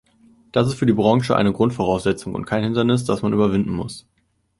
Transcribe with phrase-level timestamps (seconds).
[0.51, 4.07] Das ist für die Branche eine Grundvoraussetzung und kein Hindernis, das man überwinden muss.